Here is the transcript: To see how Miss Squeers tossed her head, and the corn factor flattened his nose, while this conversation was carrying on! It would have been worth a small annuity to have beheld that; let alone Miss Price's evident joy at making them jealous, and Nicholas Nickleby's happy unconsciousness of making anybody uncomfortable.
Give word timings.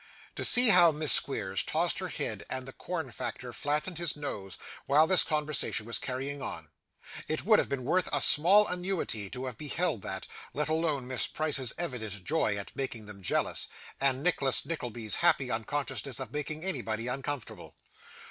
To 0.33 0.43
see 0.43 0.69
how 0.69 0.91
Miss 0.91 1.11
Squeers 1.11 1.61
tossed 1.61 1.99
her 1.99 2.07
head, 2.07 2.43
and 2.49 2.67
the 2.67 2.73
corn 2.73 3.11
factor 3.11 3.53
flattened 3.53 3.99
his 3.99 4.15
nose, 4.15 4.57
while 4.87 5.05
this 5.05 5.23
conversation 5.23 5.85
was 5.85 5.99
carrying 5.99 6.41
on! 6.41 6.69
It 7.27 7.45
would 7.45 7.59
have 7.59 7.69
been 7.69 7.83
worth 7.83 8.09
a 8.11 8.19
small 8.19 8.65
annuity 8.67 9.29
to 9.29 9.45
have 9.45 9.59
beheld 9.59 10.01
that; 10.01 10.25
let 10.55 10.69
alone 10.69 11.05
Miss 11.05 11.27
Price's 11.27 11.71
evident 11.77 12.23
joy 12.23 12.57
at 12.57 12.75
making 12.75 13.05
them 13.05 13.21
jealous, 13.21 13.67
and 13.99 14.23
Nicholas 14.23 14.65
Nickleby's 14.65 15.17
happy 15.17 15.51
unconsciousness 15.51 16.19
of 16.19 16.33
making 16.33 16.63
anybody 16.63 17.05
uncomfortable. 17.05 17.75